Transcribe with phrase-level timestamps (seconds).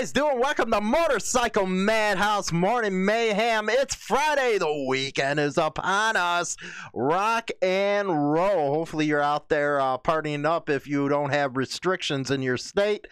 [0.00, 0.40] guys doing?
[0.40, 3.68] Welcome to Motorcycle Madhouse Morning Mayhem.
[3.68, 4.56] It's Friday.
[4.56, 6.56] The weekend is upon us.
[6.94, 8.72] Rock and roll.
[8.72, 13.08] Hopefully, you're out there uh, partying up if you don't have restrictions in your state.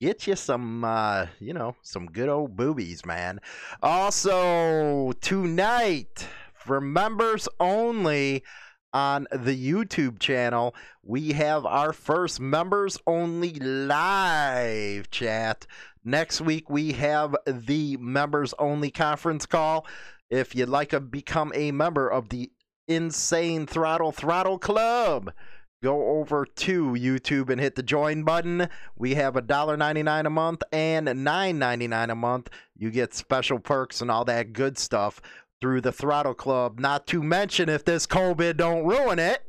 [0.00, 3.40] Get you some, uh, you know, some good old boobies, man.
[3.82, 8.44] Also, tonight, for members only,
[8.92, 15.66] on the YouTube channel, we have our first members only live chat.
[16.08, 19.86] Next week, we have the members only conference call.
[20.30, 22.50] If you'd like to become a member of the
[22.86, 25.34] Insane Throttle Throttle Club,
[25.82, 28.70] go over to YouTube and hit the join button.
[28.96, 32.48] We have a $1.99 a month and $9.99 a month.
[32.74, 35.20] You get special perks and all that good stuff
[35.60, 36.80] through the Throttle Club.
[36.80, 39.42] Not to mention, if this COVID don't ruin it,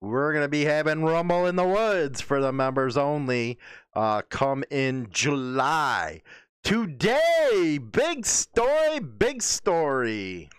[0.00, 3.58] we're going to be having Rumble in the Woods for the members only
[3.94, 6.22] uh, come in July.
[6.62, 10.50] Today, big story, big story.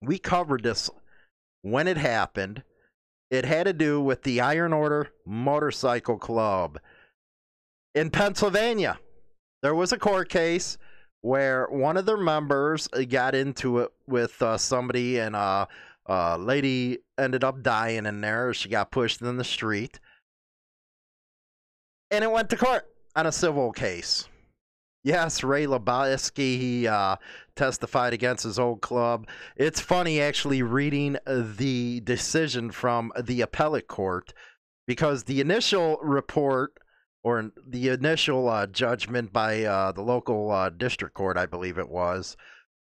[0.00, 0.88] We covered this
[1.62, 2.62] when it happened.
[3.30, 6.78] It had to do with the Iron Order Motorcycle Club
[7.94, 8.98] in Pennsylvania.
[9.62, 10.78] There was a court case
[11.20, 15.66] where one of their members got into it with uh, somebody and uh,
[16.08, 18.54] uh, lady ended up dying in there.
[18.54, 20.00] She got pushed in the street.
[22.10, 24.26] And it went to court on a civil case.
[25.04, 27.16] Yes, Ray Labaski, he uh,
[27.54, 29.28] testified against his old club.
[29.56, 34.32] It's funny actually reading the decision from the appellate court
[34.86, 36.72] because the initial report
[37.22, 41.88] or the initial uh, judgment by uh, the local uh, district court, I believe it
[41.88, 42.36] was,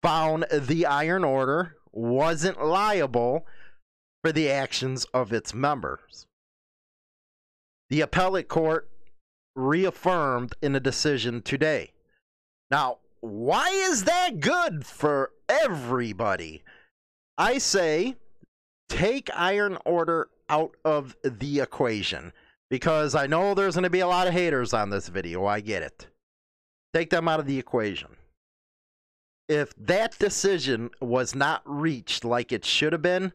[0.01, 3.45] found the Iron Order wasn't liable
[4.23, 6.27] for the actions of its members.
[7.89, 8.89] The appellate court
[9.55, 11.91] reaffirmed in a decision today.
[12.69, 16.63] Now, why is that good for everybody?
[17.37, 18.15] I say
[18.89, 22.31] take Iron Order out of the equation
[22.69, 25.45] because I know there's going to be a lot of haters on this video.
[25.45, 26.07] I get it.
[26.93, 28.16] Take them out of the equation.
[29.49, 33.31] If that decision was not reached like it should have been,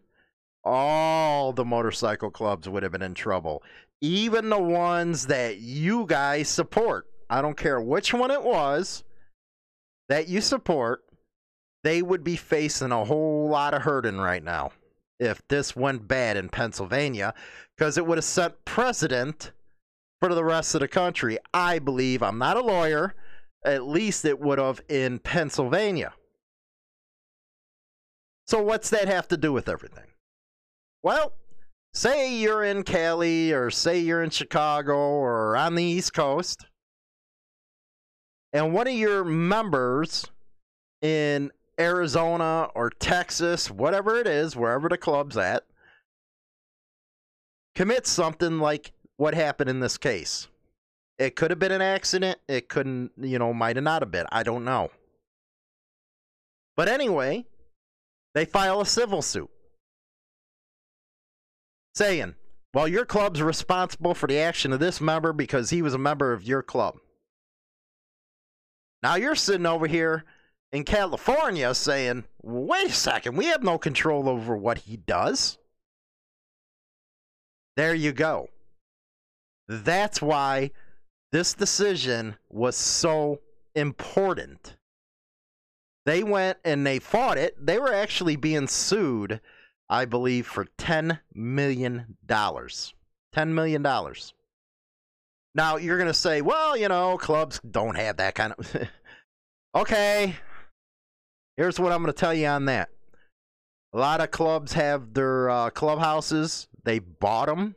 [0.64, 3.62] all the motorcycle clubs would have been in trouble.
[4.00, 7.06] Even the ones that you guys support.
[7.30, 9.04] I don't care which one it was
[10.08, 11.04] that you support,
[11.84, 14.72] they would be facing a whole lot of hurting right now
[15.18, 17.32] if this went bad in Pennsylvania
[17.76, 19.52] because it would have set precedent
[20.20, 21.38] for the rest of the country.
[21.54, 23.14] I believe, I'm not a lawyer,
[23.64, 26.12] at least it would have in Pennsylvania.
[28.46, 30.06] So, what's that have to do with everything?
[31.02, 31.32] Well,
[31.94, 36.66] say you're in Cali or say you're in Chicago or on the East Coast,
[38.52, 40.26] and one of your members
[41.00, 41.50] in
[41.80, 45.64] Arizona or Texas, whatever it is, wherever the club's at,
[47.74, 50.48] commits something like what happened in this case.
[51.18, 52.38] It could have been an accident.
[52.48, 54.26] It couldn't, you know, might have not have been.
[54.32, 54.90] I don't know.
[56.76, 57.44] But anyway,
[58.34, 59.50] they file a civil suit
[61.94, 62.34] saying,
[62.74, 66.32] well, your club's responsible for the action of this member because he was a member
[66.32, 66.96] of your club.
[69.02, 70.24] Now you're sitting over here
[70.72, 75.58] in California saying, wait a second, we have no control over what he does.
[77.76, 78.48] There you go.
[79.68, 80.70] That's why
[81.32, 83.40] this decision was so
[83.74, 84.76] important.
[86.04, 87.54] They went and they fought it.
[87.64, 89.40] They were actually being sued,
[89.88, 92.16] I believe, for $10 million.
[92.28, 93.82] $10 million.
[95.54, 98.76] Now, you're going to say, well, you know, clubs don't have that kind of.
[99.74, 100.36] okay,
[101.56, 102.88] Here's what I'm going to tell you on that.
[103.92, 106.66] A lot of clubs have their uh, clubhouses.
[106.84, 107.76] They bought them.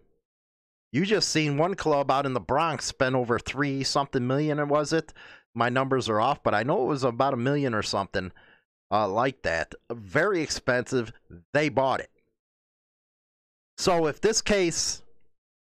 [0.96, 4.94] You just seen one club out in the Bronx spend over three something million, was
[4.94, 5.12] it?
[5.54, 8.32] My numbers are off, but I know it was about a million or something
[8.90, 9.76] uh, like that.
[9.92, 11.12] Very expensive.
[11.52, 12.10] They bought it.
[13.78, 15.04] So if this case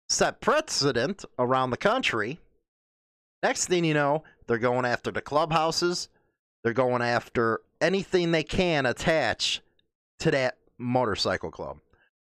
[0.10, 2.42] set precedent around the country,
[3.42, 6.10] next thing you know, they're going after the clubhouses.
[6.66, 9.62] They're going after anything they can attach
[10.20, 11.78] to that motorcycle club.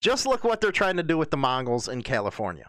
[0.01, 2.67] Just look what they're trying to do with the Mongols in California.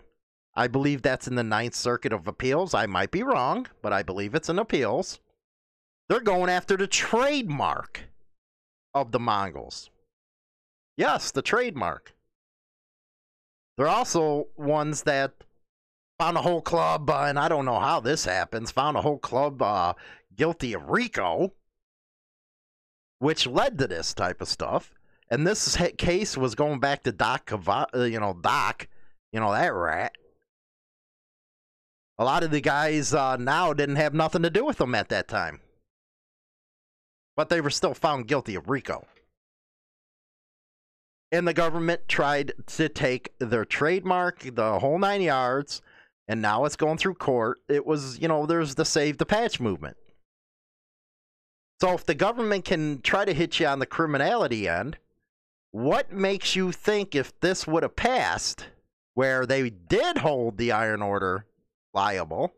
[0.55, 2.73] I believe that's in the Ninth Circuit of Appeals.
[2.73, 5.19] I might be wrong, but I believe it's in appeals.
[6.07, 8.01] They're going after the trademark
[8.93, 9.89] of the Mongols.
[10.95, 12.13] Yes, the trademark.
[13.77, 15.33] They're also ones that
[16.17, 18.71] found a whole club, uh, and I don't know how this happens.
[18.71, 19.93] Found a whole club uh,
[20.35, 21.51] guilty of RICO,
[23.19, 24.93] which led to this type of stuff.
[25.29, 28.87] And this case was going back to Doc, uh, you know, Doc,
[29.33, 30.13] you know that rat.
[32.17, 35.09] A lot of the guys uh, now didn't have nothing to do with them at
[35.09, 35.59] that time,
[37.35, 39.05] but they were still found guilty of RICO.
[41.31, 45.81] And the government tried to take their trademark, the whole nine yards,
[46.27, 47.59] and now it's going through court.
[47.67, 49.97] It was, you know, there's the save the patch movement.
[51.81, 54.97] So if the government can try to hit you on the criminality end,
[55.71, 58.67] what makes you think if this would have passed,
[59.13, 61.45] where they did hold the Iron Order
[61.95, 62.53] liable,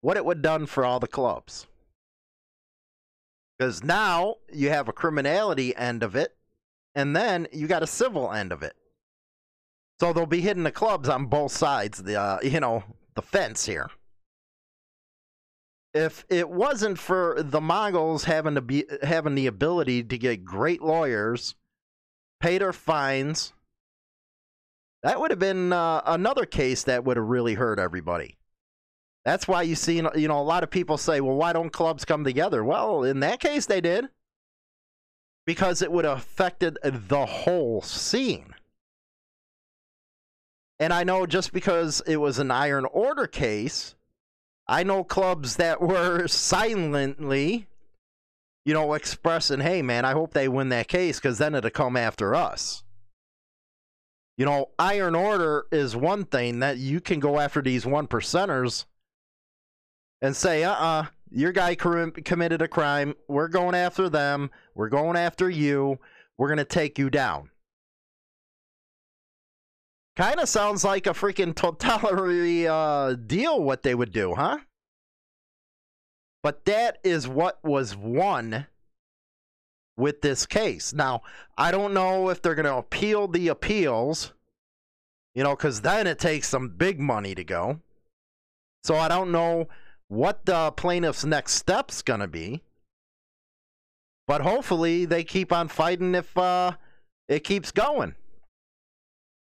[0.00, 1.66] what it would done for all the clubs?
[3.58, 6.36] Because now you have a criminality end of it,
[6.94, 8.74] and then you got a civil end of it.
[10.00, 12.84] So they'll be hitting the clubs on both sides, the uh, you know,
[13.14, 13.90] the fence here.
[15.94, 20.82] If it wasn't for the Mongols having to be having the ability to get great
[20.82, 21.54] lawyers,
[22.40, 23.54] pay their fines,
[25.06, 28.36] that would have been uh, another case that would have really hurt everybody.
[29.24, 32.04] That's why you see, you know, a lot of people say, "Well, why don't clubs
[32.04, 34.08] come together?" Well, in that case, they did
[35.46, 38.52] because it would have affected the whole scene.
[40.80, 43.94] And I know just because it was an Iron Order case,
[44.66, 47.68] I know clubs that were silently,
[48.64, 51.96] you know, expressing, hey, man, I hope they win that case because then it'll come
[51.96, 52.82] after us.
[54.36, 58.84] You know, Iron Order is one thing that you can go after these one percenters
[60.20, 63.14] and say, uh uh-uh, uh your guy committed a crime.
[63.28, 64.50] We're going after them.
[64.74, 65.98] We're going after you.
[66.38, 67.50] We're going to take you down.
[70.16, 74.58] Kind of sounds like a freaking totalitarian uh, deal what they would do, huh?
[76.42, 78.66] But that is what was won
[79.96, 80.92] with this case.
[80.92, 81.22] Now,
[81.56, 84.32] I don't know if they're going to appeal the appeals,
[85.34, 87.80] you know, because then it takes some big money to go.
[88.84, 89.68] So I don't know
[90.08, 92.62] what the plaintiff's next step's going to be.
[94.26, 96.72] But hopefully they keep on fighting if uh,
[97.28, 98.14] it keeps going.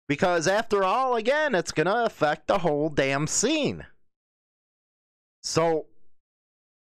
[0.09, 3.85] Because after all, again, it's going to affect the whole damn scene.
[5.43, 5.87] So,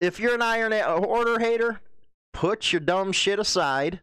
[0.01, 1.81] if you're an Iron Order hater,
[2.33, 4.01] put your dumb shit aside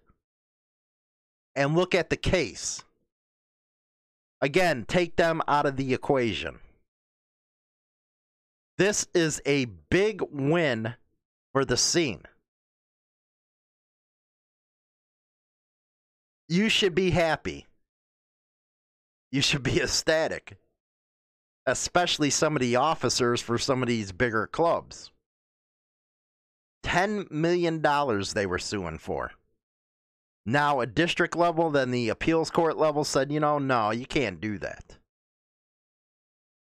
[1.56, 2.84] and look at the case.
[4.42, 6.60] Again, take them out of the equation.
[8.78, 10.96] This is a big win
[11.52, 12.22] for the scene.
[16.48, 17.68] You should be happy
[19.32, 20.58] you should be ecstatic,
[21.66, 25.12] especially some of the officers for some of these bigger clubs.
[26.84, 27.82] $10 million
[28.34, 29.32] they were suing for.
[30.46, 34.42] Now, a district level, then the appeals court level said, you know, no, you can't
[34.42, 34.98] do that.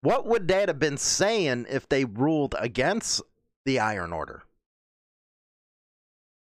[0.01, 3.23] What would that have been saying if they ruled against
[3.65, 4.43] the Iron Order?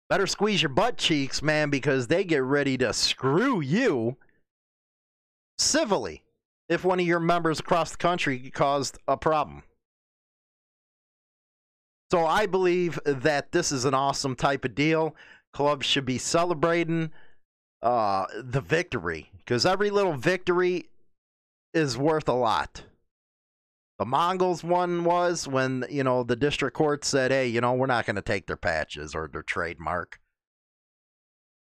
[0.09, 4.17] Better squeeze your butt cheeks, man, because they get ready to screw you
[5.57, 6.23] civilly
[6.69, 9.63] if one of your members across the country caused a problem.
[12.11, 15.15] So I believe that this is an awesome type of deal.
[15.53, 17.11] Clubs should be celebrating
[17.81, 20.89] uh, the victory because every little victory
[21.73, 22.83] is worth a lot.
[23.99, 27.87] The Mongols one was when, you know, the district court said, hey, you know, we're
[27.87, 30.19] not going to take their patches or their trademark.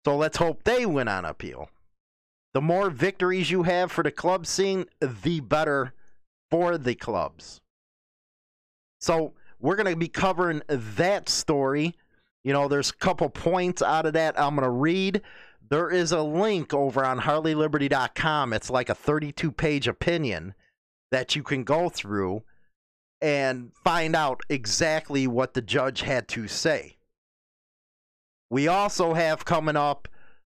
[0.05, 1.69] So let's hope they win on appeal
[2.53, 5.93] the more victories you have for the club scene, the better
[6.49, 7.61] for the clubs.
[8.99, 11.95] So we're going to be covering that story.
[12.43, 15.21] You know, there's a couple points out of that I'm going to read.
[15.69, 18.53] There is a link over on HarleyLiberty.com.
[18.53, 20.55] It's like a 32 page opinion
[21.11, 22.43] that you can go through
[23.21, 26.97] and find out exactly what the judge had to say.
[28.49, 30.07] We also have coming up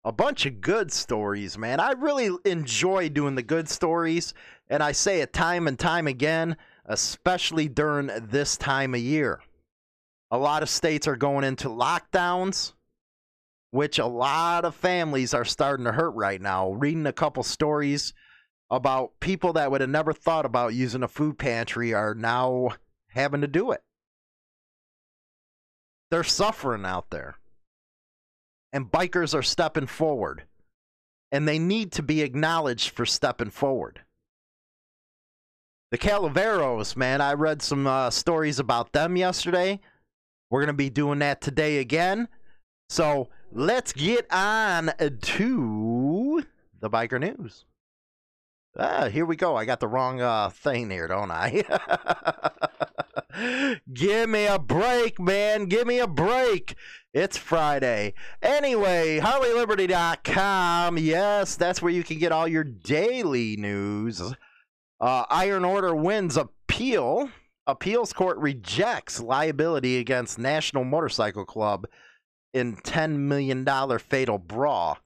[0.04, 1.80] a bunch of good stories, man.
[1.80, 4.33] I really enjoy doing the good stories,
[4.69, 6.57] and I say it time and time again,
[6.90, 9.40] especially during this time of year.
[10.30, 12.75] A lot of states are going into lockdowns,
[13.70, 16.73] which a lot of families are starting to hurt right now.
[16.73, 18.12] Reading a couple stories
[18.70, 22.68] about people that would have never thought about using a food pantry are now
[23.09, 23.82] having to do it.
[26.11, 27.37] They're suffering out there
[28.73, 30.44] and bikers are stepping forward.
[31.32, 34.00] And they need to be acknowledged for stepping forward.
[35.90, 39.80] The Calaveros, man, I read some uh, stories about them yesterday.
[40.49, 42.28] We're going to be doing that today again.
[42.88, 46.44] So let's get on to
[46.80, 47.64] the biker news.
[48.78, 49.56] Ah, here we go.
[49.56, 51.64] I got the wrong uh, thing here, don't I?
[53.92, 55.66] Give me a break, man.
[55.66, 56.76] Give me a break.
[57.12, 58.14] It's Friday.
[58.40, 60.99] Anyway, HarleyLiberty.com.
[60.99, 64.23] Yes, that's where you can get all your daily news.
[65.00, 67.30] Uh, Iron Order wins appeal.
[67.66, 71.87] Appeals court rejects liability against National Motorcycle Club
[72.52, 73.66] in $10 million
[73.99, 74.99] fatal brawl.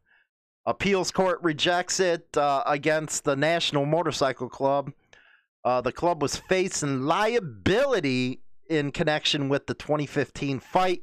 [0.67, 4.93] Appeals court rejects it uh, against the National Motorcycle Club.
[5.63, 11.03] Uh, the club was facing liability in connection with the 2015 fight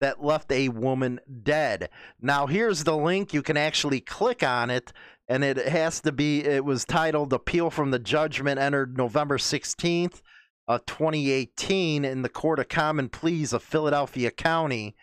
[0.00, 1.90] that left a woman dead.
[2.20, 3.32] Now, here's the link.
[3.32, 4.92] You can actually click on it,
[5.28, 10.22] and it has to be, it was titled Appeal from the Judgment entered November 16th,
[10.66, 14.96] uh, 2018, in the Court of Common Pleas of Philadelphia County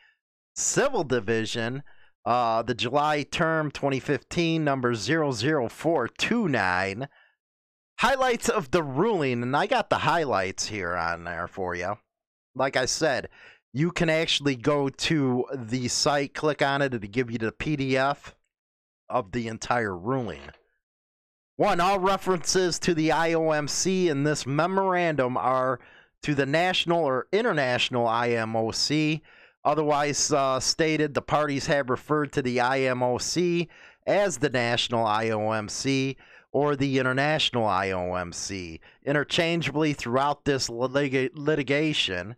[0.55, 1.83] Civil Division.
[2.25, 7.07] Uh, the July term 2015, number 00429.
[7.99, 11.99] Highlights of the ruling, and I got the highlights here on there for you.
[12.55, 13.29] Like I said,
[13.73, 18.33] you can actually go to the site, click on it, to give you the PDF
[19.09, 20.41] of the entire ruling.
[21.57, 25.79] One, all references to the IOMC in this memorandum are
[26.23, 29.21] to the national or international IMOC
[29.65, 33.67] Otherwise uh, stated, the parties have referred to the IMOC
[34.05, 36.15] as the National IOMC
[36.51, 42.35] or the International IOMC interchangeably throughout this lit- litigation.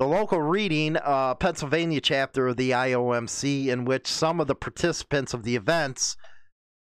[0.00, 5.34] The local reading, uh, Pennsylvania chapter of the IOMC, in which some of the participants
[5.34, 6.16] of the events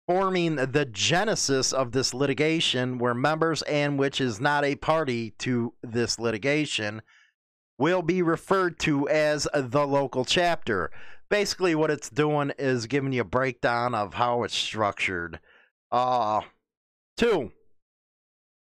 [0.05, 5.73] forming the genesis of this litigation were members and which is not a party to
[5.81, 7.01] this litigation
[7.79, 10.91] will be referred to as the local chapter.
[11.29, 15.39] Basically, what it's doing is giving you a breakdown of how it's structured.
[15.89, 16.41] Uh,
[17.15, 17.53] two,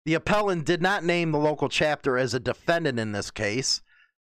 [0.07, 3.83] the appellant did not name the local chapter as a defendant in this case.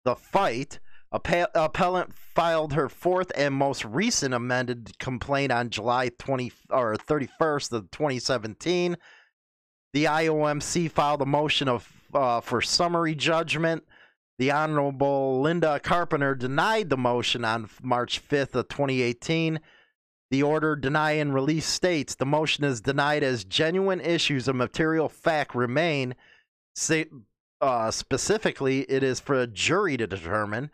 [0.04, 0.80] The fight,
[1.12, 7.92] appellant filed her fourth and most recent amended complaint on July 20 or 31st of
[7.92, 8.98] 2017.
[9.94, 13.84] The IOMC filed a motion of uh, for summary judgment
[14.42, 19.60] the Honorable Linda Carpenter denied the motion on March 5th of 2018.
[20.32, 25.10] The order deny and release states the motion is denied as genuine issues of material
[25.10, 26.16] fact remain.
[27.62, 30.72] Uh, specifically, it is for a jury to determine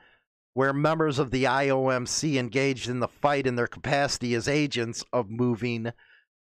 [0.53, 5.29] where members of the IOMC engaged in the fight in their capacity as agents of
[5.29, 5.91] moving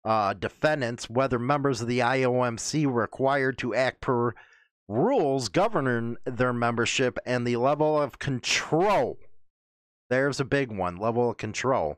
[0.04, 4.34] uh, defendants, whether members of the IOMC were required to act per
[4.88, 9.18] rules governing their membership and the level of control.
[10.10, 11.98] There's a big one level of control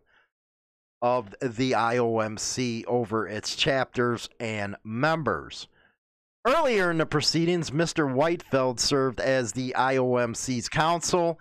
[1.02, 5.68] of the IOMC over its chapters and members.
[6.46, 8.14] Earlier in the proceedings, Mr.
[8.14, 11.40] Whitfield served as the IOMC's counsel.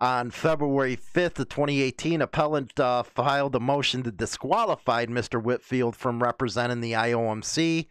[0.00, 5.40] On February 5th of 2018, appellant uh, filed a motion to disqualify Mr.
[5.40, 7.86] Whitfield from representing the IOMC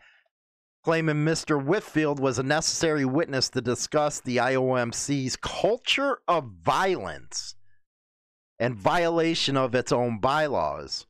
[0.83, 1.63] claiming Mr.
[1.63, 7.55] Whitfield was a necessary witness to discuss the IOMC's culture of violence
[8.59, 11.05] and violation of its own bylaws.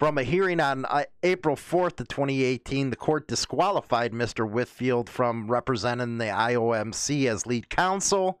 [0.00, 4.50] From a hearing on uh, April 4th of 2018, the court disqualified Mr.
[4.50, 8.40] Whitfield from representing the IOMC as lead counsel,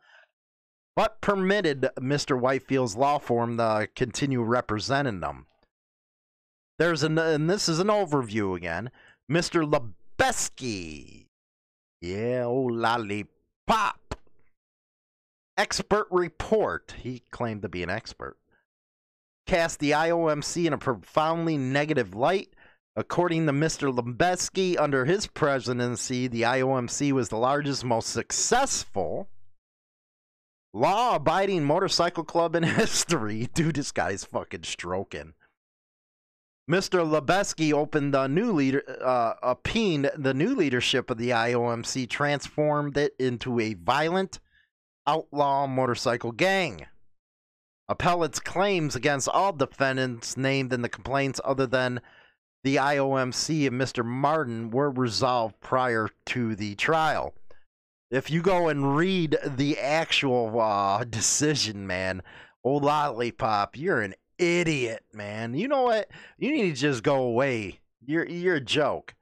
[0.96, 2.40] but permitted Mr.
[2.40, 5.44] Whitefield's law firm to continue representing them.
[6.78, 8.90] There's an, and this is an overview again.
[9.30, 9.70] Mr.
[9.70, 9.82] Le
[10.16, 11.26] Besky.
[12.00, 14.14] Yeah, oh lollipop.
[15.58, 16.94] Expert report.
[17.02, 18.38] He claimed to be an expert.
[19.50, 22.54] Cast the IOMC in a profoundly negative light.
[22.94, 23.92] According to Mr.
[23.92, 29.28] Lebesky, under his presidency, the IOMC was the largest, most successful
[30.72, 33.48] law abiding motorcycle club in history.
[33.52, 35.34] Dude, this guy's fucking stroking.
[36.70, 37.04] Mr.
[37.04, 43.16] Lebesky opened the new leader, uh, opined the new leadership of the IOMC transformed it
[43.18, 44.38] into a violent
[45.08, 46.86] outlaw motorcycle gang.
[47.90, 52.00] Appellate's claims against all defendants named in the complaints, other than
[52.62, 54.04] the IOMC and Mr.
[54.04, 57.34] Martin, were resolved prior to the trial.
[58.08, 62.22] If you go and read the actual uh, decision, man,
[62.62, 65.54] old lollipop, you're an idiot, man.
[65.54, 66.08] You know what?
[66.38, 67.80] You need to just go away.
[68.06, 69.16] You're you're a joke.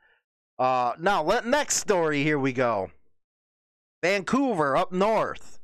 [0.59, 2.23] Uh, now, let, next story.
[2.23, 2.91] Here we go.
[4.03, 5.58] Vancouver up north.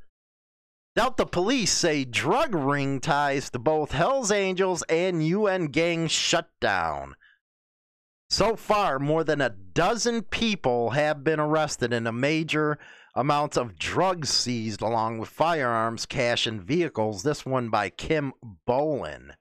[0.95, 7.15] Delta police say drug ring ties to both Hells Angels and UN gang shut down.
[8.29, 12.79] So far, more than a dozen people have been arrested in a major
[13.13, 17.23] amounts of drugs seized along with firearms, cash, and vehicles.
[17.23, 18.31] This one by Kim
[18.65, 19.33] Bolan.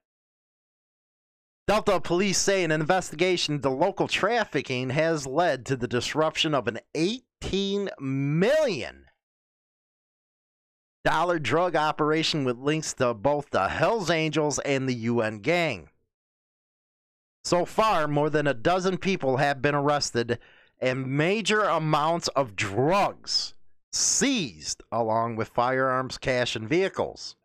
[1.69, 6.81] Delta police say an investigation into local trafficking has led to the disruption of an
[6.97, 9.04] 18 million
[11.05, 15.91] dollar drug operation with links to both the Hells Angels and the UN gang.
[17.45, 20.39] So far, more than a dozen people have been arrested
[20.81, 23.55] and major amounts of drugs
[23.93, 27.37] seized, along with firearms, cash, and vehicles.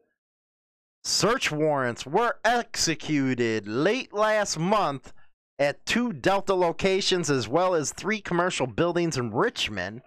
[1.04, 5.14] Search warrants were executed late last month
[5.58, 10.02] at two Delta locations as well as three commercial buildings in Richmond.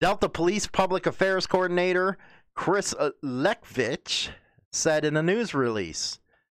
[0.00, 2.18] Delta Police Public Affairs Coordinator
[2.54, 4.30] Cris Leykauf
[4.72, 6.18] said in a news release.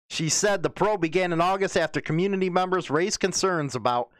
[0.08, 4.10] She said the probe began in August after community members raised concerns about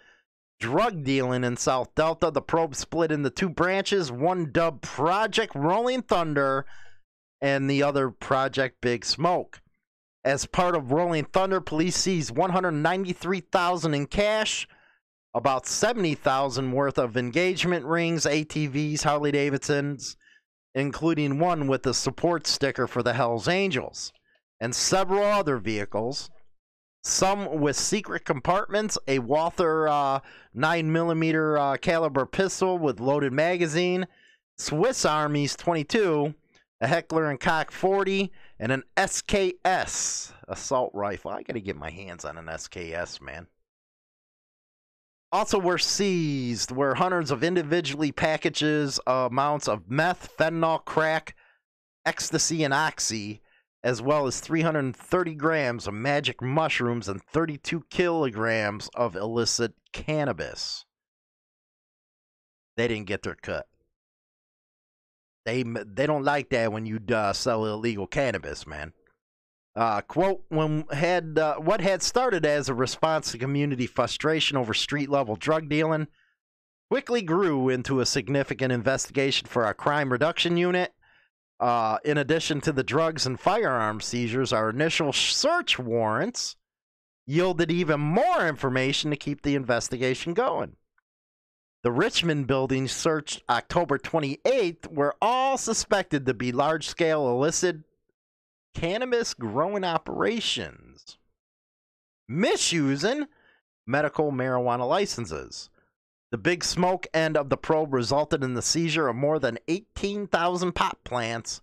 [0.59, 2.31] drug dealing in South Delta.
[2.31, 6.67] The probe split into two branches, one dubbed Project Rolling Thunder
[7.41, 9.61] and the other Project Big Smoke.
[10.25, 14.67] As part of Rolling Thunder, police seized 193,000 in cash,
[15.35, 20.17] about 70,000 worth of engagement rings, ATVs, Harley Davidsons,
[20.75, 24.13] including one with a support sticker for the Hells Angels
[24.61, 26.31] and several other vehicles,
[27.03, 30.21] some with secret compartments, a Walther uh,
[30.57, 34.07] 9mm uh, caliber pistol with loaded magazine,
[34.57, 36.35] Swiss Army's 22,
[36.81, 41.31] a Heckler and Koch 40, and an SKS assault rifle.
[41.31, 43.47] I got to get my hands on an SKS, man.
[45.35, 51.35] Also, were seized were hundreds of individually packages uh, amounts of meth, fentanyl, crack,
[52.07, 53.43] ecstasy, and oxy,
[53.83, 60.85] as well as 330 grams of magic mushrooms and 32 kilograms of illicit cannabis.
[62.77, 63.67] They didn't get their cut.
[65.45, 68.93] They they don't like that when you uh, sell illegal cannabis, man.
[69.77, 74.73] Uh, quote: When had uh, what had started as a response to community frustration over
[74.75, 76.07] street level drug dealing
[76.91, 80.93] quickly grew into a significant investigation for our crime reduction unit
[81.61, 86.57] uh, in addition to the drugs and firearms seizures, our initial search warrants
[87.27, 90.77] yielded even more information to keep the investigation going.
[91.83, 97.77] The Richmond buildings searched October 28th were all suspected to be large scale illicit
[98.75, 101.19] cannabis growing operations,
[102.29, 103.27] misusing
[103.87, 105.71] medical marijuana licenses.
[106.31, 110.73] The big smoke end of the probe resulted in the seizure of more than 18,000
[110.73, 111.61] pot plants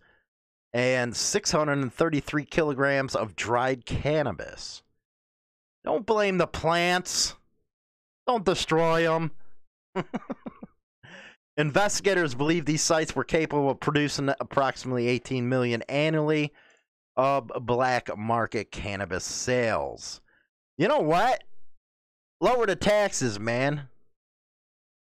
[0.74, 4.82] and 633 kilograms of dried cannabis.
[5.84, 7.36] Don't blame the plants.
[8.28, 9.32] Don't destroy them.
[11.58, 16.54] Investigators believe these sites were capable of producing approximately 18 million annually
[17.16, 20.22] of black market cannabis sales.
[20.78, 21.44] You know what?
[22.40, 23.90] Lower the taxes, man.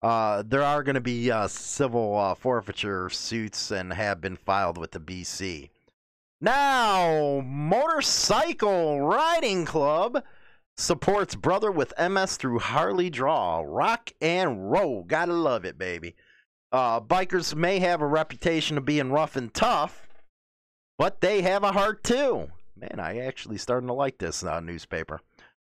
[0.02, 4.78] Uh, there are going to be uh, civil uh, forfeiture suits and have been filed
[4.78, 5.70] with the BC.
[6.40, 10.24] Now, Motorcycle Riding Club
[10.78, 13.62] supports brother with MS through Harley Draw.
[13.66, 15.04] Rock and roll.
[15.04, 16.14] Gotta love it, baby.
[16.72, 20.08] Uh, bikers may have a reputation of being rough and tough,
[21.00, 22.50] but they have a heart too.
[22.76, 25.22] Man, I actually starting to like this uh, newspaper.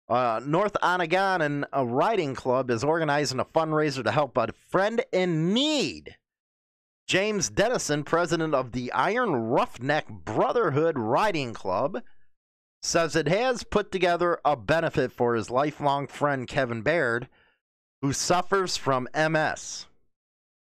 [0.07, 5.51] Uh, North Onondaga a Riding Club is organizing a fundraiser to help a friend in
[5.51, 6.15] need.
[7.07, 12.03] James Dennison, president of the Iron Roughneck Brotherhood Riding Club,
[12.83, 17.29] says it has put together a benefit for his lifelong friend Kevin Baird,
[18.03, 19.87] who suffers from MS.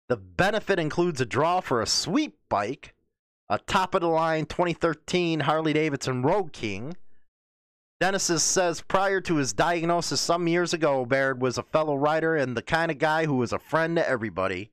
[0.09, 2.93] The benefit includes a draw for a sweep bike,
[3.49, 6.95] a top of the line 2013 Harley Davidson Road King,
[7.99, 12.55] Dennis says prior to his diagnosis some years ago, Baird was a fellow rider and
[12.55, 14.71] the kind of guy who was a friend to everybody.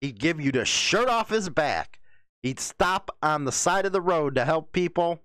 [0.00, 1.98] He'd give you the shirt off his back.
[2.42, 5.20] He'd stop on the side of the road to help people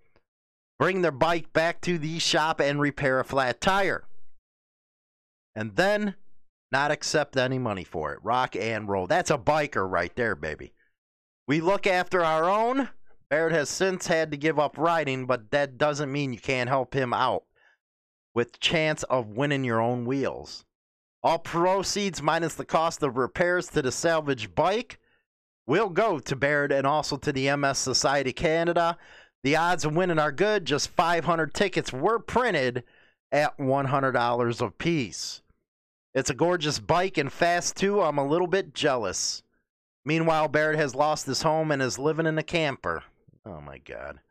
[0.79, 4.05] bring their bike back to the shop and repair a flat tire.
[5.55, 6.15] And then
[6.71, 8.19] not accept any money for it.
[8.23, 9.05] Rock and roll.
[9.05, 10.71] That's a biker right there, baby.
[11.49, 12.89] We look after our own
[13.27, 16.93] Baird has since had to give up riding, but that doesn't mean you can't help
[16.93, 17.43] him out
[18.35, 20.63] with chance of winning your own wheels.
[21.23, 24.99] All proceeds minus the cost of repairs to the salvage bike
[25.65, 28.95] will go to Baird and also to the MS Society Canada.
[29.41, 30.65] The odds of winning are good.
[30.65, 32.83] Just 500 tickets were printed
[33.31, 35.41] at $100 a piece.
[36.13, 38.01] It's a gorgeous bike and fast too.
[38.01, 39.41] I'm a little bit jealous.
[40.09, 43.03] Meanwhile, Baird has lost his home and is living in a camper.
[43.45, 44.21] Oh my God.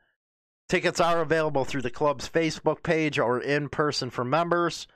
[0.68, 4.88] Tickets are available through the club's Facebook page or in person for members.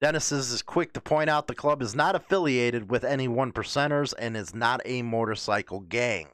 [0.00, 4.14] Dennis is quick to point out the club is not affiliated with any one percenters
[4.16, 6.28] and is not a motorcycle gang.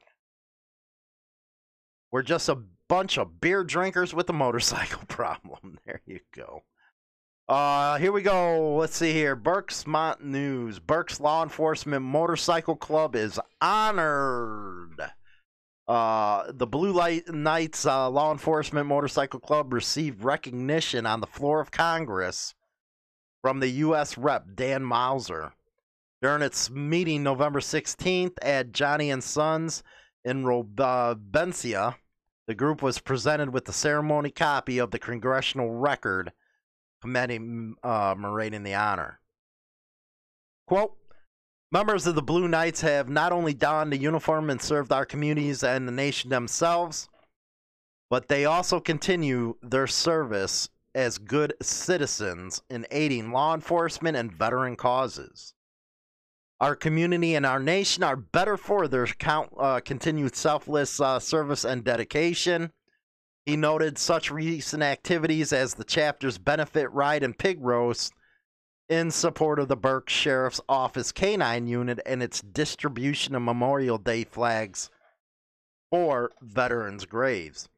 [2.12, 5.78] We're just a bunch of beer drinkers with a motorcycle problem.
[5.86, 6.64] There you go.
[7.50, 8.76] Uh, here we go.
[8.76, 9.34] Let's see here.
[9.34, 10.78] Berksmont News.
[10.78, 15.00] Berks Law Enforcement Motorcycle Club is honored.
[15.88, 21.60] Uh, the Blue Light Knights uh, Law Enforcement Motorcycle Club received recognition on the floor
[21.60, 22.54] of Congress
[23.42, 24.16] from the U.S.
[24.16, 25.50] Rep Dan Meuser
[26.22, 29.82] during its meeting November 16th at Johnny and Sons
[30.24, 31.96] in Robesonia.
[32.46, 36.30] The group was presented with the ceremony copy of the congressional record
[37.00, 39.20] commending uh, the honor.
[40.66, 40.96] Quote,
[41.72, 45.62] Members of the Blue Knights have not only donned the uniform and served our communities
[45.62, 47.08] and the nation themselves,
[48.08, 54.74] but they also continue their service as good citizens in aiding law enforcement and veteran
[54.74, 55.54] causes.
[56.60, 61.64] Our community and our nation are better for their count, uh, continued selfless uh, service
[61.64, 62.72] and dedication.
[63.46, 68.12] He noted such recent activities as the chapter's benefit ride and pig roast
[68.88, 74.24] in support of the Berks Sheriff's Office Canine Unit and its distribution of Memorial Day
[74.24, 74.90] flags
[75.90, 77.68] for veterans' graves.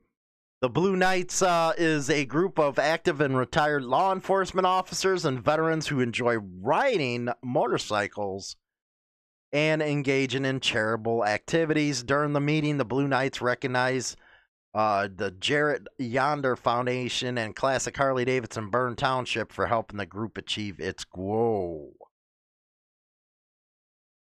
[0.63, 5.43] The Blue Knights uh, is a group of active and retired law enforcement officers and
[5.43, 8.57] veterans who enjoy riding motorcycles
[9.53, 12.03] and engaging in charitable activities.
[12.03, 14.17] During the meeting, the Blue Knights recognize
[14.75, 20.39] uh, the Jarrett Yonder Foundation and Classic Harley Davidson Bern Township for helping the group
[20.39, 21.95] achieve its goal.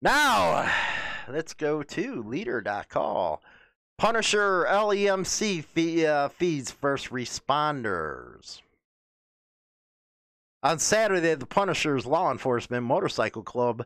[0.01, 0.71] Now,
[1.29, 3.43] let's go to leader.call.
[3.99, 8.61] Punisher LEMC fee, uh, feeds first responders.
[10.65, 13.85] On Saturday, the Punisher's Law Enforcement Motorcycle Club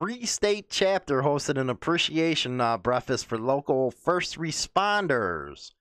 [0.00, 5.72] Free State chapter hosted an appreciation uh, breakfast for local first responders.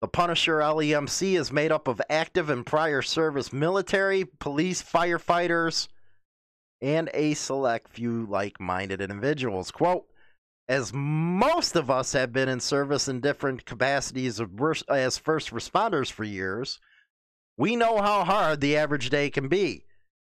[0.00, 5.88] The Punisher LEMC is made up of active and prior service military, police, firefighters,
[6.80, 9.70] and a select few like minded individuals.
[9.70, 10.06] Quote,
[10.70, 14.40] as most of us have been in service in different capacities
[14.88, 16.80] as first responders for years,
[17.58, 19.84] we know how hard the average day can be.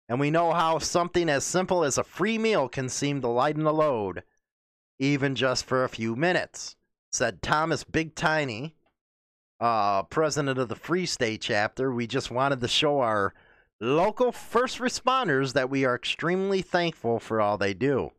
[0.08, 3.64] And we know how something as simple as a free meal can seem to lighten
[3.64, 4.22] the load,
[4.98, 6.76] even just for a few minutes,
[7.10, 8.76] said Thomas Big Tiny,
[9.60, 13.34] uh, president of the Free State chapter, we just wanted to show our
[13.80, 18.10] local first responders that we are extremely thankful for all they do.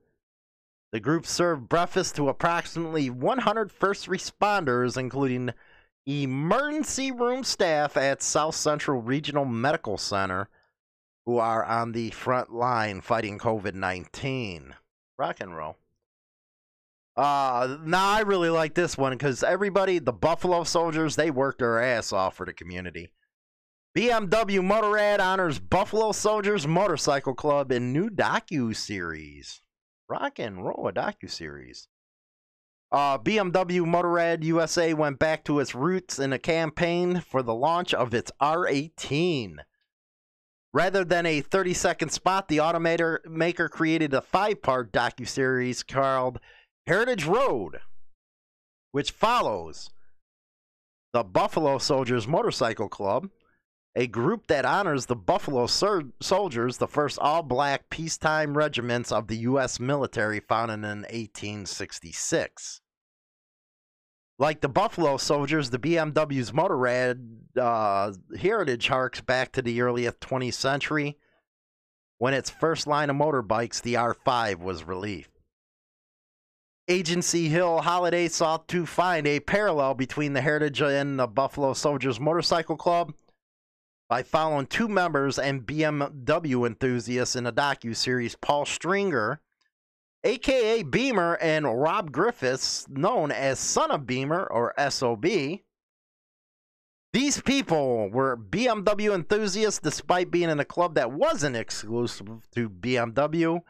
[0.92, 5.52] The group served breakfast to approximately 100 first responders, including
[6.06, 10.48] emergency room staff at South Central Regional Medical Center,
[11.26, 14.76] who are on the front line fighting COVID 19.
[15.18, 15.78] Rock and roll.
[17.16, 21.82] Uh, now I really like this one because everybody, the Buffalo Soldiers, they worked their
[21.82, 23.10] ass off for the community.
[23.96, 29.62] BMW Motorrad honors Buffalo Soldiers Motorcycle Club in new docu series.
[30.10, 31.88] Rock and roll a docu series.
[32.92, 37.94] Uh, BMW Motorrad USA went back to its roots in a campaign for the launch
[37.94, 39.58] of its R18.
[40.74, 45.84] Rather than a 30 second spot, the automaker maker created a five part docu series
[45.84, 46.42] called
[46.88, 47.80] Heritage Road,
[48.92, 49.90] which follows
[51.14, 53.30] the Buffalo Soldiers Motorcycle Club,
[53.96, 59.28] a group that honors the Buffalo Sur- Soldiers, the first all black peacetime regiments of
[59.28, 59.80] the U.S.
[59.80, 62.82] military founded in 1866.
[64.38, 67.18] Like the Buffalo Soldiers, the BMW's Motorrad
[67.58, 71.18] uh, heritage harks back to the early 20th century
[72.18, 75.30] when its first line of motorbikes, the R5, was released.
[76.88, 82.20] Agency Hill Holliday sought to find a parallel between the Heritage and the Buffalo Soldiers
[82.20, 83.16] Motorcycle Club
[84.08, 89.42] by following two members and BMW enthusiasts in a docu-series, Paul Stringer,
[90.24, 95.26] aka Beamer, and Rob Griffiths, known as Son of Beamer or SOB.
[97.14, 103.64] These people were BMW enthusiasts despite being in a club that wasn't exclusive to BMW.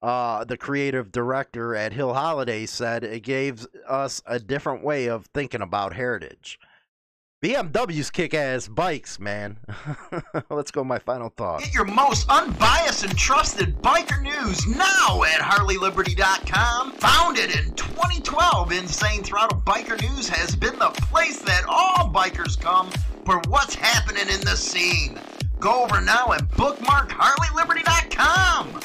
[0.00, 5.26] Uh, the creative director at Hill Holliday said it gave us a different way of
[5.26, 6.58] thinking about heritage.
[7.40, 9.58] BMW's kick ass bikes, man.
[10.50, 11.60] Let's go, my final thought.
[11.60, 16.92] Get your most unbiased and trusted biker news now at HarleyLiberty.com.
[16.94, 22.90] Founded in 2012, Insane Throttle Biker News has been the place that all bikers come
[23.24, 25.20] for what's happening in the scene.
[25.60, 28.80] Go over now and bookmark HarleyLiberty.com.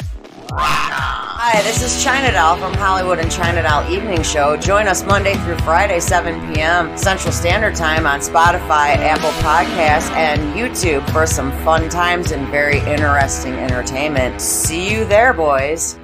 [0.55, 4.55] Hi, this is China Doll from Hollywood and China Doll Evening Show.
[4.55, 6.95] Join us Monday through Friday, 7 p.m.
[6.95, 12.77] Central Standard Time on Spotify, Apple Podcasts, and YouTube for some fun times and very
[12.79, 14.39] interesting entertainment.
[14.39, 15.97] See you there, boys.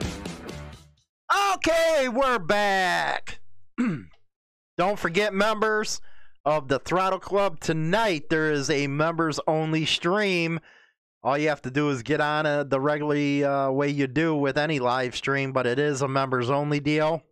[1.54, 3.40] Okay, we're back.
[4.78, 6.02] Don't forget, members
[6.44, 10.60] of the Throttle Club, tonight there is a members only stream
[11.24, 13.16] all you have to do is get on uh, the regular
[13.48, 17.24] uh, way you do with any live stream, but it is a members only deal.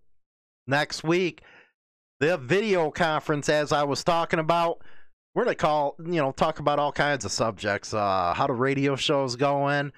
[0.65, 1.41] Next week,
[2.19, 4.81] the video conference, as I was talking about,
[5.33, 7.93] we're gonna call, you know, talk about all kinds of subjects.
[7.93, 9.93] Uh, how the radio show's going,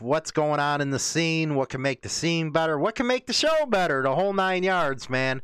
[0.00, 3.26] what's going on in the scene, what can make the scene better, what can make
[3.26, 5.42] the show better, the whole nine yards, man.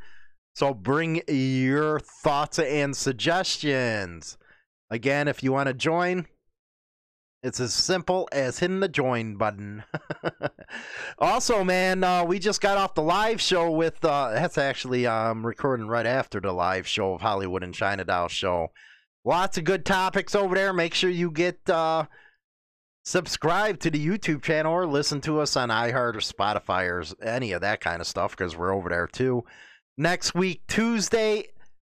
[0.55, 4.38] So bring your thoughts and suggestions.
[4.90, 6.27] Again, if you want to join,
[7.42, 9.85] it's as simple as hitting the join button.
[11.18, 14.05] also, man, uh, we just got off the live show with.
[14.05, 18.29] Uh, that's actually um, recording right after the live show of Hollywood and China Doll
[18.29, 18.68] show.
[19.25, 20.72] Lots of good topics over there.
[20.72, 22.07] Make sure you get uh,
[23.05, 27.53] subscribe to the YouTube channel or listen to us on iHeart or Spotify or any
[27.53, 29.44] of that kind of stuff because we're over there too.
[29.96, 31.46] Next week, Tuesday,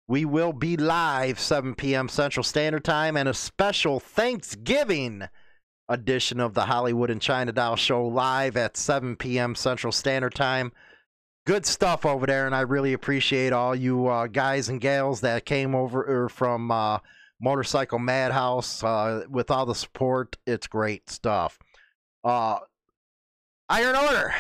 [0.09, 2.09] we will be live 7 p.m.
[2.09, 5.25] Central Standard Time and a special Thanksgiving
[5.89, 9.55] edition of the Hollywood and China Doll Show live at 7 p.m.
[9.55, 10.73] Central Standard Time.
[11.45, 15.45] Good stuff over there, and I really appreciate all you uh, guys and gals that
[15.45, 16.99] came over er, from uh,
[17.41, 20.37] Motorcycle Madhouse uh, with all the support.
[20.47, 21.59] It's great stuff.
[22.25, 22.59] Uh,
[23.69, 24.35] Iron Order.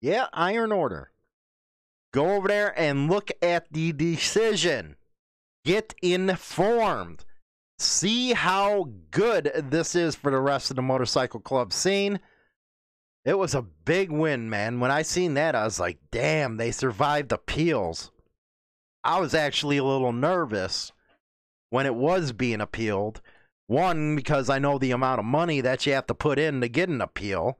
[0.00, 1.10] Yeah, Iron Order.
[2.16, 4.96] Go over there and look at the decision.
[5.64, 7.24] Get informed
[7.78, 12.20] see how good this is for the rest of the motorcycle club scene.
[13.24, 14.80] It was a big win, man.
[14.80, 18.12] When I seen that, I was like, damn, they survived appeals.
[19.02, 20.92] I was actually a little nervous
[21.70, 23.20] when it was being appealed.
[23.66, 26.68] One, because I know the amount of money that you have to put in to
[26.68, 27.58] get an appeal.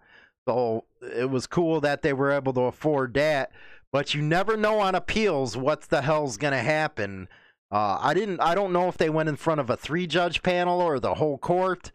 [0.49, 3.51] So it was cool that they were able to afford that.
[3.97, 7.29] But you never know on appeals what the hell's going to happen
[7.71, 8.41] uh, I didn't.
[8.41, 11.39] I don't know if they went in front of a three-judge panel or the whole
[11.39, 11.91] court,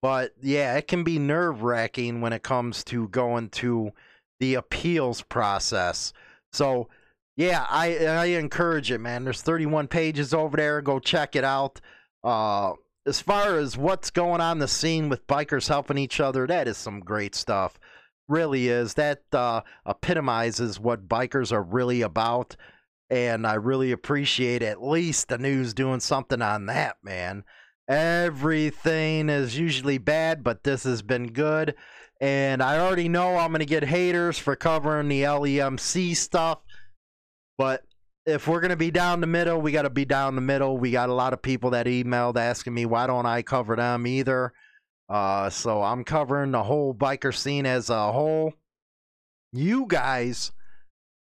[0.00, 3.92] but yeah, it can be nerve-wracking when it comes to going to
[4.40, 6.12] the appeals process.
[6.54, 6.88] So
[7.36, 9.24] yeah, I I encourage it, man.
[9.24, 10.80] There's 31 pages over there.
[10.80, 11.80] Go check it out.
[12.24, 12.72] Uh,
[13.06, 16.78] as far as what's going on the scene with bikers helping each other, that is
[16.78, 17.78] some great stuff.
[18.28, 18.94] Really is.
[18.94, 22.56] That uh, epitomizes what bikers are really about
[23.12, 27.44] and I really appreciate at least the news doing something on that, man.
[27.86, 31.74] Everything is usually bad, but this has been good.
[32.22, 36.60] And I already know I'm going to get haters for covering the LEMC stuff.
[37.58, 37.82] But
[38.24, 40.78] if we're going to be down the middle, we got to be down the middle.
[40.78, 44.06] We got a lot of people that emailed asking me, why don't I cover them
[44.06, 44.54] either?
[45.12, 48.54] Uh, so I'm covering the whole biker scene as a whole.
[49.52, 50.52] You guys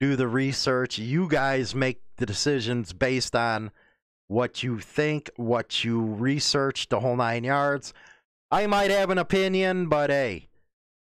[0.02, 0.98] do the research.
[0.98, 3.72] You guys make the decisions based on
[4.28, 7.94] what you think, what you research, the whole nine yards.
[8.52, 10.50] I might have an opinion, but hey,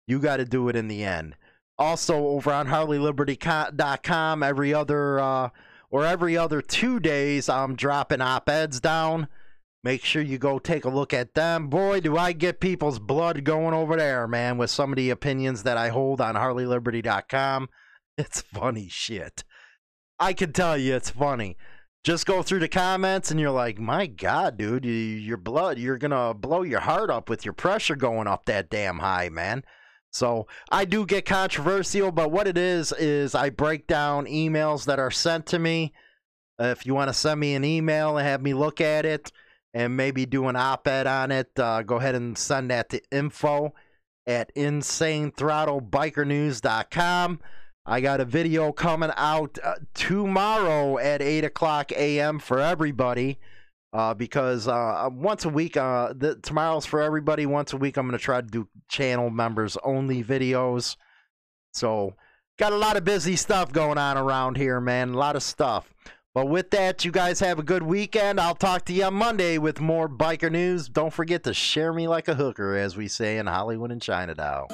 [0.07, 1.35] you got to do it in the end.
[1.77, 5.49] Also, over on HarleyLiberty.com, every other uh,
[5.91, 9.27] or every other two days, I'm dropping op eds down.
[9.85, 11.67] Make sure you go take a look at them.
[11.67, 15.61] Boy, do I get people's blood going over there, man, with some of the opinions
[15.61, 17.69] that I hold on HarleyLiberty.com.
[18.17, 19.43] It's funny shit.
[20.19, 21.57] I can tell you it's funny.
[22.03, 26.11] Just go through the comments and you're like, my God, dude, your blood, you're going
[26.11, 29.63] to blow your heart up with your pressure going up that damn high, man.
[30.11, 34.97] So I do get controversial, but what it is, is I break down emails that
[34.97, 35.93] are sent to me.
[36.57, 39.31] if you want to send me an email and have me look at it
[39.75, 43.01] and maybe do an op ed on it, uh, go ahead and send that to
[43.11, 43.73] info
[44.25, 47.39] at insanethrottlebikernews.com.
[47.85, 52.39] I got a video coming out uh, tomorrow at 8 o'clock a.m.
[52.39, 53.37] for everybody.
[53.95, 57.45] uh, because uh, once a week, uh, the, tomorrow's for everybody.
[57.45, 60.97] Once a week, I'm going to try to do channel members only videos.
[61.73, 62.15] So,
[62.59, 65.11] got a lot of busy stuff going on around here, man.
[65.11, 65.94] A lot of stuff.
[66.35, 68.41] But with that, you guys have a good weekend.
[68.41, 70.89] I'll talk to you on Monday with more biker news.
[70.89, 74.35] Don't forget to share me like a hooker, as we say in Hollywood and China
[74.37, 74.67] now.